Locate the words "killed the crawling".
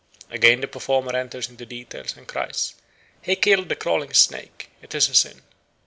3.35-4.13